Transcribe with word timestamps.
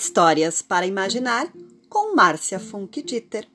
Histórias 0.00 0.62
para 0.62 0.86
Imaginar 0.86 1.52
com 1.86 2.16
Márcia 2.16 2.58
Funk 2.58 3.02
Dieter. 3.02 3.46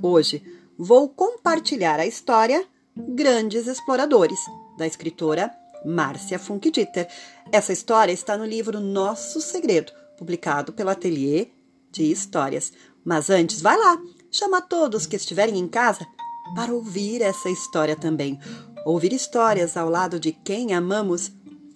Hoje 0.00 0.42
vou 0.78 1.06
compartilhar 1.06 2.00
a 2.00 2.06
história 2.06 2.64
Grandes 2.96 3.66
Exploradores, 3.66 4.38
da 4.78 4.86
escritora 4.86 5.52
Márcia 5.84 6.38
Funk 6.38 6.70
Dieter. 6.70 7.06
Essa 7.52 7.74
história 7.74 8.10
está 8.10 8.38
no 8.38 8.46
livro 8.46 8.80
Nosso 8.80 9.38
Segredo, 9.42 9.92
publicado 10.16 10.72
pelo 10.72 10.88
Ateliê 10.88 11.48
de 11.90 12.10
Histórias. 12.10 12.72
Mas 13.04 13.28
antes, 13.28 13.60
vai 13.60 13.76
lá, 13.76 14.00
chama 14.30 14.62
todos 14.62 15.04
que 15.04 15.16
estiverem 15.16 15.58
em 15.58 15.68
casa 15.68 16.06
para 16.54 16.72
ouvir 16.72 17.20
essa 17.20 17.50
história 17.50 17.96
também. 17.96 18.40
Ouvir 18.86 19.12
histórias 19.12 19.76
ao 19.76 19.90
lado 19.90 20.18
de 20.18 20.32
quem 20.32 20.72
amamos 20.72 21.30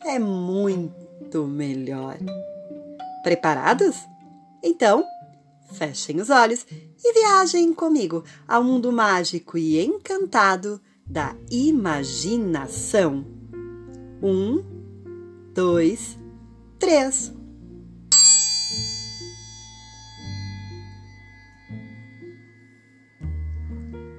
é 0.07 0.19
muito 0.19 1.45
melhor. 1.45 2.17
Preparados? 3.27 3.97
Então, 4.63 5.05
fechem 5.73 6.21
os 6.21 6.31
olhos 6.31 6.65
e 6.71 7.13
viajem 7.13 7.75
comigo 7.75 8.23
ao 8.47 8.63
mundo 8.63 8.93
mágico 8.93 9.59
e 9.59 9.85
encantado 9.85 10.81
da 11.05 11.35
imaginação. 11.51 13.27
Um, 14.23 14.63
dois, 15.53 16.17
três. 16.79 17.35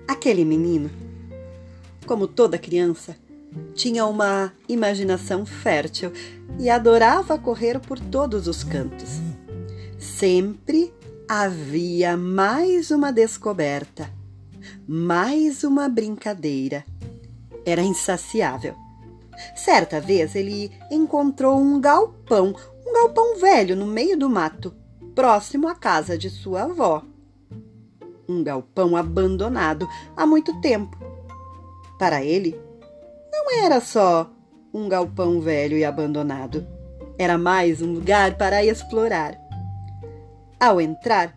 Aquele 0.06 0.44
menino, 0.44 0.92
como 2.06 2.28
toda 2.28 2.58
criança, 2.58 3.16
tinha 3.74 4.06
uma 4.06 4.52
imaginação 4.68 5.46
fértil 5.46 6.12
e 6.60 6.70
adorava 6.70 7.38
correr 7.38 7.80
por 7.80 8.00
todos 8.00 8.48
os 8.48 8.64
cantos. 8.64 9.20
Sempre 10.00 10.94
havia 11.28 12.16
mais 12.18 12.90
uma 12.92 13.12
descoberta, 13.12 14.10
mais 14.88 15.64
uma 15.64 15.88
brincadeira. 15.88 16.86
Era 17.66 17.82
insaciável. 17.82 18.76
Certa 19.56 20.00
vez 20.00 20.36
ele 20.36 20.72
encontrou 20.90 21.60
um 21.60 21.80
galpão, 21.80 22.56
um 22.86 22.94
galpão 22.94 23.38
velho 23.38 23.76
no 23.76 23.86
meio 23.86 24.18
do 24.18 24.30
mato, 24.30 24.74
próximo 25.14 25.68
à 25.68 25.76
casa 25.76 26.18
de 26.18 26.30
sua 26.30 26.64
avó. 26.64 27.04
Um 28.28 28.44
galpão 28.44 28.96
abandonado 28.96 29.88
há 30.16 30.26
muito 30.26 30.60
tempo. 30.60 30.98
Para 32.00 32.24
ele, 32.24 32.60
não 33.32 33.64
era 33.64 33.80
só 33.80 34.32
um 34.78 34.88
galpão 34.88 35.42
velho 35.42 35.76
e 35.76 35.84
abandonado. 35.84 36.68
Era 37.18 37.36
mais 37.36 37.82
um 37.82 37.94
lugar 37.94 38.38
para 38.38 38.64
explorar. 38.64 39.36
Ao 40.60 40.80
entrar, 40.80 41.36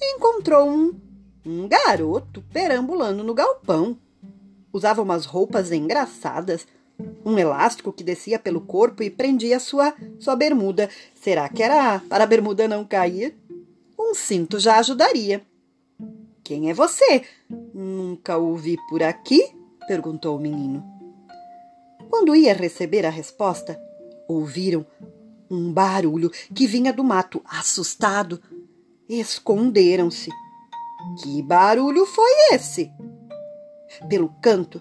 encontrou 0.00 0.70
um, 0.70 0.98
um 1.44 1.68
garoto 1.68 2.42
perambulando 2.50 3.22
no 3.22 3.34
galpão. 3.34 3.98
Usava 4.72 5.02
umas 5.02 5.26
roupas 5.26 5.70
engraçadas, 5.72 6.66
um 7.22 7.38
elástico 7.38 7.92
que 7.92 8.02
descia 8.02 8.38
pelo 8.38 8.62
corpo 8.62 9.02
e 9.02 9.10
prendia 9.10 9.60
sua, 9.60 9.94
sua 10.18 10.34
bermuda. 10.34 10.88
Será 11.14 11.46
que 11.50 11.62
era 11.62 12.00
para 12.08 12.24
a 12.24 12.26
bermuda 12.26 12.66
não 12.66 12.82
cair? 12.82 13.36
Um 13.98 14.14
cinto 14.14 14.58
já 14.58 14.78
ajudaria. 14.78 15.42
Quem 16.42 16.70
é 16.70 16.74
você? 16.74 17.24
Nunca 17.74 18.38
o 18.38 18.56
vi 18.56 18.78
por 18.88 19.02
aqui? 19.02 19.54
perguntou 19.86 20.36
o 20.36 20.40
menino. 20.40 20.93
Quando 22.16 22.36
ia 22.36 22.54
receber 22.54 23.04
a 23.04 23.10
resposta, 23.10 23.76
ouviram 24.28 24.86
um 25.50 25.72
barulho 25.72 26.30
que 26.54 26.64
vinha 26.64 26.92
do 26.92 27.02
mato. 27.02 27.42
Assustado, 27.44 28.40
esconderam-se. 29.08 30.30
Que 31.20 31.42
barulho 31.42 32.06
foi 32.06 32.30
esse? 32.52 32.88
Pelo 34.08 34.28
canto, 34.40 34.80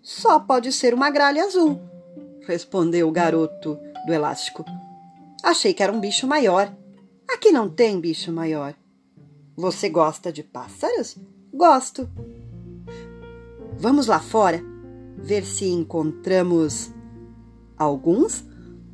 só 0.00 0.40
pode 0.40 0.72
ser 0.72 0.94
uma 0.94 1.10
gralha 1.10 1.44
azul, 1.44 1.78
respondeu 2.46 3.08
o 3.08 3.12
garoto 3.12 3.78
do 4.06 4.14
elástico. 4.14 4.64
Achei 5.42 5.74
que 5.74 5.82
era 5.82 5.92
um 5.92 6.00
bicho 6.00 6.26
maior. 6.26 6.74
Aqui 7.30 7.52
não 7.52 7.68
tem 7.68 8.00
bicho 8.00 8.32
maior. 8.32 8.74
Você 9.54 9.90
gosta 9.90 10.32
de 10.32 10.42
pássaros? 10.42 11.18
Gosto. 11.52 12.08
Vamos 13.78 14.06
lá 14.06 14.18
fora 14.18 14.69
ver 15.22 15.44
se 15.44 15.66
encontramos 15.66 16.90
alguns? 17.76 18.44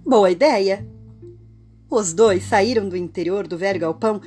Boa 0.05 0.31
ideia! 0.31 0.87
Os 1.89 2.13
dois 2.13 2.43
saíram 2.45 2.89
do 2.89 2.97
interior 2.97 3.47
do 3.47 3.57
velho 3.57 3.81
galpão 3.81 4.21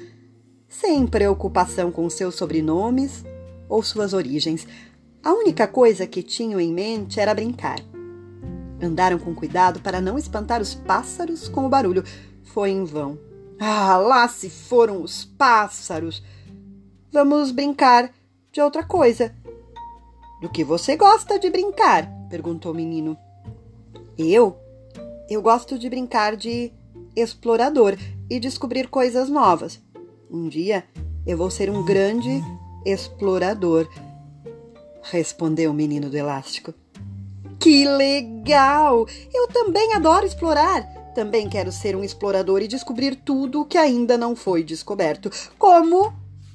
sem 0.68 1.06
preocupação 1.06 1.92
com 1.92 2.10
seus 2.10 2.36
sobrenomes 2.36 3.26
ou 3.68 3.84
suas 3.84 4.14
origens. 4.14 4.66
A 5.24 5.34
única 5.34 5.68
coisa 5.68 6.08
que 6.08 6.24
tinham 6.24 6.60
em 6.60 6.74
mente 6.74 7.20
era 7.20 7.34
brincar. 7.34 7.80
Andaram 8.82 9.20
com 9.20 9.36
cuidado 9.36 9.82
para 9.82 10.00
não 10.00 10.18
espantar 10.18 10.62
os 10.62 10.74
pássaros 10.74 11.50
com 11.50 11.66
o 11.66 11.70
barulho. 11.70 12.04
Foi 12.44 12.70
em 12.70 12.86
vão. 12.86 13.20
Ah, 13.60 13.98
lá 13.98 14.28
se 14.30 14.50
foram 14.50 15.04
os 15.04 15.26
pássaros! 15.26 16.24
Vamos 17.12 17.52
brincar 17.52 18.10
de 18.52 18.62
outra 18.62 18.84
coisa, 18.84 19.36
do 20.42 20.50
que 20.50 20.64
você 20.64 20.96
gosta 20.96 21.38
de 21.38 21.50
brincar? 21.50 22.10
perguntou 22.30 22.72
o 22.72 22.76
menino. 22.76 23.18
Eu? 24.18 24.58
Eu 25.30 25.42
gosto 25.42 25.78
de 25.78 25.90
brincar 25.90 26.36
de 26.36 26.72
explorador 27.16 27.98
e 28.30 28.40
descobrir 28.40 28.88
coisas 28.88 29.30
novas. 29.30 29.82
Um 30.30 30.48
dia 30.48 30.84
eu 31.26 31.38
vou 31.38 31.50
ser 31.50 31.70
um 31.70 31.84
grande 31.84 32.42
explorador, 32.86 33.88
respondeu 35.04 35.72
o 35.72 35.74
menino 35.74 36.10
do 36.10 36.18
elástico. 36.18 36.74
Que 37.60 37.86
legal! 37.86 39.06
Eu 39.34 39.48
também 39.50 39.94
adoro 39.94 40.26
explorar. 40.26 40.82
Também 41.14 41.50
quero 41.50 41.72
ser 41.72 41.96
um 41.96 42.04
explorador 42.04 42.62
e 42.62 42.68
descobrir 42.68 43.16
tudo 43.16 43.62
o 43.62 43.66
que 43.66 43.78
ainda 43.78 44.18
não 44.18 44.36
foi 44.36 44.64
descoberto, 44.64 45.30
como 45.58 46.14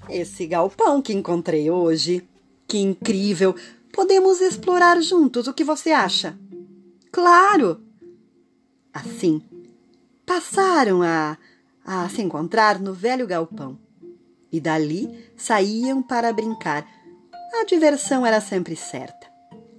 esse 0.09 0.47
galpão 0.47 1.03
que 1.03 1.13
encontrei 1.13 1.71
hoje. 1.71 2.27
Que 2.67 2.79
incrível! 2.79 3.55
Podemos 3.93 4.41
explorar 4.41 5.01
juntos, 5.01 5.47
o 5.47 5.55
que 5.55 5.63
você 5.63 5.93
acha? 5.93 6.37
Claro! 7.13 7.81
Assim, 8.93 9.43
passaram 10.27 11.03
a, 11.03 11.39
a 11.85 12.09
se 12.09 12.23
encontrar 12.23 12.81
no 12.81 12.93
velho 12.93 13.27
galpão 13.27 13.79
e 14.51 14.61
dali 14.61 15.33
saíam 15.37 16.03
para 16.03 16.33
brincar. 16.33 16.87
A 17.61 17.65
diversão 17.65 18.25
era 18.25 18.41
sempre 18.41 18.77
certa. 18.77 19.27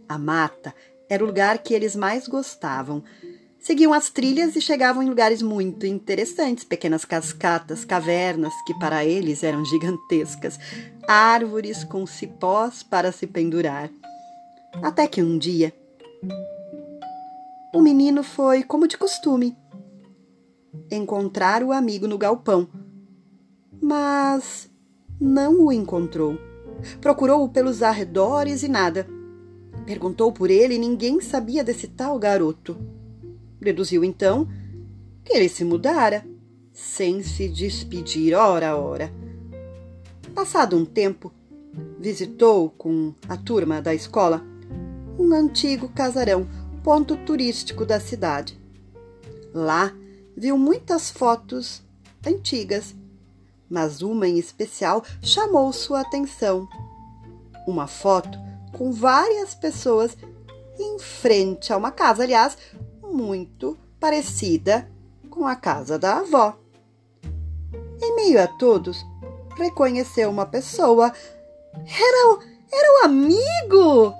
A 0.07 0.17
mata 0.17 0.73
era 1.09 1.23
o 1.23 1.27
lugar 1.27 1.59
que 1.59 1.73
eles 1.73 1.95
mais 1.95 2.27
gostavam. 2.27 3.03
Seguiam 3.65 3.93
as 3.93 4.11
trilhas 4.11 4.55
e 4.55 4.61
chegavam 4.61 5.01
em 5.01 5.09
lugares 5.09 5.41
muito 5.41 5.87
interessantes, 5.87 6.63
pequenas 6.63 7.03
cascatas, 7.03 7.83
cavernas 7.83 8.53
que 8.63 8.77
para 8.77 9.03
eles 9.03 9.41
eram 9.41 9.65
gigantescas, 9.65 10.59
árvores 11.07 11.83
com 11.83 12.05
cipós 12.05 12.83
para 12.83 13.11
se 13.11 13.25
pendurar. 13.25 13.89
Até 14.83 15.07
que 15.07 15.23
um 15.23 15.35
dia, 15.35 15.73
o 17.73 17.81
menino 17.81 18.21
foi, 18.21 18.61
como 18.61 18.87
de 18.87 18.99
costume, 18.99 19.57
encontrar 20.91 21.63
o 21.63 21.71
amigo 21.71 22.07
no 22.07 22.19
galpão, 22.19 22.69
mas 23.81 24.69
não 25.19 25.65
o 25.65 25.71
encontrou. 25.71 26.37
Procurou-o 27.01 27.49
pelos 27.49 27.81
arredores 27.81 28.61
e 28.61 28.67
nada. 28.67 29.07
Perguntou 29.87 30.31
por 30.31 30.51
ele 30.51 30.75
e 30.75 30.79
ninguém 30.79 31.19
sabia 31.19 31.63
desse 31.63 31.87
tal 31.87 32.19
garoto. 32.19 32.77
Deduziu 33.65 34.03
então 34.03 34.47
que 35.23 35.33
ele 35.33 35.49
se 35.49 35.65
mudara, 35.65 36.23
sem 36.71 37.23
se 37.23 37.49
despedir 37.49 38.35
ora 38.35 38.77
ora. 38.77 39.11
Passado 40.35 40.77
um 40.77 40.85
tempo, 40.85 41.33
visitou 41.99 42.69
com 42.69 43.15
a 43.27 43.35
turma 43.35 43.81
da 43.81 43.91
escola 43.91 44.45
um 45.17 45.33
antigo 45.33 45.89
casarão, 45.89 46.47
ponto 46.83 47.17
turístico 47.17 47.83
da 47.87 47.99
cidade. 47.99 48.55
Lá 49.51 49.91
viu 50.37 50.59
muitas 50.59 51.09
fotos 51.09 51.81
antigas, 52.23 52.93
mas 53.67 54.03
uma 54.03 54.27
em 54.27 54.37
especial 54.37 55.03
chamou 55.23 55.73
sua 55.73 56.01
atenção. 56.01 56.67
Uma 57.67 57.87
foto 57.87 58.37
com 58.73 58.91
várias 58.91 59.55
pessoas 59.55 60.15
em 60.79 60.99
frente 60.99 61.73
a 61.73 61.77
uma 61.77 61.89
casa, 61.89 62.21
aliás, 62.21 62.57
muito 63.15 63.77
parecida 63.99 64.89
com 65.29 65.47
a 65.47 65.55
casa 65.55 65.97
da 65.97 66.17
avó. 66.17 66.57
Em 68.01 68.15
meio 68.15 68.41
a 68.41 68.47
todos, 68.47 69.05
reconheceu 69.57 70.29
uma 70.29 70.45
pessoa. 70.45 71.13
Era, 71.73 72.39
era 72.71 73.01
o 73.01 73.05
amigo! 73.05 74.13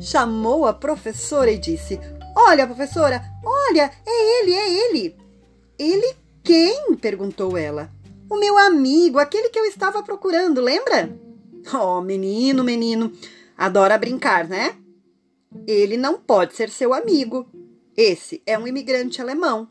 Chamou 0.00 0.66
a 0.66 0.72
professora 0.72 1.50
e 1.50 1.58
disse: 1.58 2.00
Olha, 2.36 2.66
professora, 2.66 3.22
olha, 3.44 3.90
é 4.04 4.40
ele, 4.40 4.52
é 4.52 4.88
ele. 4.88 5.16
Ele 5.78 6.16
quem? 6.42 6.96
perguntou 6.96 7.56
ela. 7.56 7.90
O 8.28 8.36
meu 8.36 8.58
amigo, 8.58 9.18
aquele 9.18 9.48
que 9.48 9.58
eu 9.58 9.64
estava 9.64 10.02
procurando, 10.02 10.60
lembra? 10.60 11.16
Oh, 11.72 12.00
menino, 12.00 12.64
menino, 12.64 13.12
adora 13.56 13.96
brincar, 13.96 14.48
né? 14.48 14.74
Ele 15.66 15.96
não 15.96 16.18
pode 16.18 16.54
ser 16.54 16.68
seu 16.68 16.92
amigo. 16.92 17.46
Esse 17.96 18.42
é 18.44 18.58
um 18.58 18.66
imigrante 18.66 19.20
alemão 19.20 19.68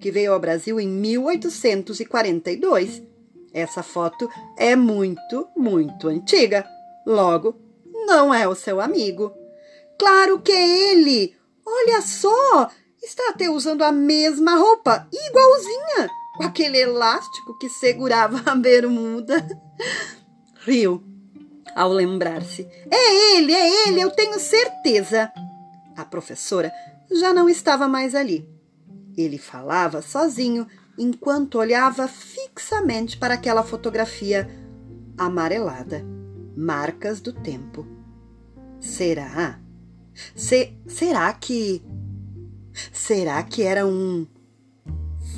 que 0.00 0.10
veio 0.10 0.32
ao 0.32 0.40
Brasil 0.40 0.80
em 0.80 0.88
1842. 0.88 3.02
Essa 3.52 3.82
foto 3.82 4.28
é 4.56 4.74
muito, 4.74 5.46
muito 5.56 6.08
antiga. 6.08 6.66
Logo, 7.06 7.54
não 8.06 8.32
é 8.34 8.48
o 8.48 8.54
seu 8.54 8.80
amigo. 8.80 9.32
Claro 9.98 10.40
que 10.40 10.52
é 10.52 10.92
ele! 10.92 11.36
Olha 11.64 12.02
só! 12.02 12.70
Está 13.02 13.30
até 13.30 13.48
usando 13.48 13.82
a 13.82 13.92
mesma 13.92 14.56
roupa, 14.56 15.08
igualzinha, 15.12 16.10
com 16.36 16.42
aquele 16.42 16.78
elástico 16.78 17.56
que 17.58 17.68
segurava 17.68 18.42
a 18.50 18.54
bermuda. 18.54 19.46
Riu 20.64 21.02
ao 21.76 21.92
lembrar-se. 21.92 22.66
É 22.90 23.36
ele, 23.36 23.52
é 23.52 23.86
ele, 23.86 24.00
eu 24.00 24.10
tenho 24.10 24.40
certeza. 24.40 25.30
A 25.94 26.04
professora 26.04 26.72
já 27.10 27.32
não 27.32 27.48
estava 27.48 27.88
mais 27.88 28.14
ali. 28.14 28.48
Ele 29.16 29.38
falava 29.38 30.02
sozinho 30.02 30.66
enquanto 30.98 31.58
olhava 31.58 32.08
fixamente 32.08 33.16
para 33.16 33.34
aquela 33.34 33.62
fotografia 33.62 34.48
amarelada 35.16 36.04
marcas 36.56 37.20
do 37.20 37.32
tempo. 37.32 37.86
Será? 38.80 39.60
Se, 40.34 40.72
será 40.86 41.32
que. 41.34 41.82
Será 42.92 43.42
que 43.42 43.62
era 43.62 43.86
um 43.86 44.26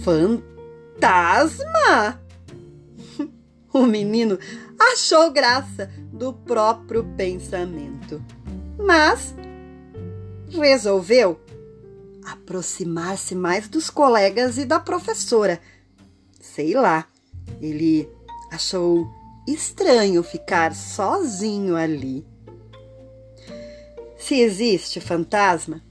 fantasma? 0.04 1.66
O 3.70 3.84
menino 3.84 4.38
achou 4.78 5.30
graça 5.30 5.90
do 6.10 6.32
próprio 6.32 7.04
pensamento, 7.16 8.24
mas 8.78 9.34
resolveu 10.50 11.38
aproximar-se 12.32 13.34
mais 13.34 13.68
dos 13.68 13.88
colegas 13.90 14.58
e 14.58 14.64
da 14.64 14.78
professora. 14.78 15.60
Sei 16.40 16.74
lá, 16.74 17.06
ele 17.60 18.08
achou 18.50 19.08
estranho 19.46 20.22
ficar 20.22 20.74
sozinho 20.74 21.76
ali. 21.76 22.26
Se 24.18 24.40
existe 24.40 25.00
fantasma, 25.00 25.82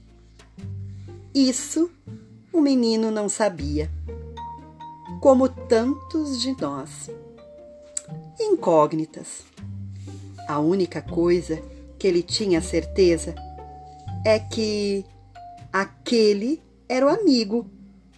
isso 1.34 1.90
o 2.52 2.60
menino 2.60 3.10
não 3.10 3.28
sabia, 3.28 3.90
como 5.20 5.48
tantos 5.48 6.40
de 6.40 6.60
nós. 6.60 7.10
Incógnitas. 8.40 9.42
A 10.46 10.60
única 10.60 11.02
coisa 11.02 11.60
que 11.98 12.06
ele 12.06 12.22
tinha 12.22 12.60
certeza 12.60 13.34
é 14.24 14.38
que 14.38 15.04
aquele 15.72 16.62
era 16.88 17.06
o 17.06 17.08
amigo 17.08 17.70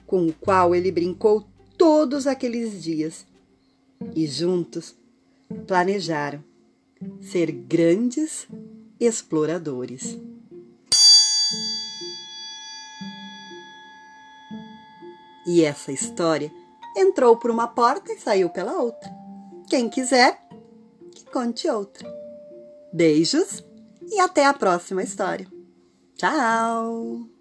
com 0.06 0.26
o 0.26 0.32
qual 0.32 0.74
ele 0.74 0.90
brincou 0.90 1.46
todos 1.76 2.26
aqueles 2.26 2.82
dias 2.82 3.26
e 4.14 4.26
juntos 4.26 4.94
planejaram 5.66 6.42
ser 7.20 7.50
grandes 7.50 8.46
exploradores. 8.98 10.18
E 15.46 15.64
essa 15.64 15.90
história 15.90 16.52
entrou 16.96 17.36
por 17.36 17.50
uma 17.50 17.66
porta 17.66 18.12
e 18.12 18.18
saiu 18.18 18.50
pela 18.50 18.80
outra. 18.80 19.10
Quem 19.68 19.88
quiser, 19.88 20.46
que 21.12 21.24
conte 21.24 21.68
outra. 21.68 22.08
Beijos 22.92 23.64
e 24.02 24.20
até 24.20 24.44
a 24.44 24.54
próxima 24.54 25.02
história. 25.02 25.46
Tchau! 26.16 27.39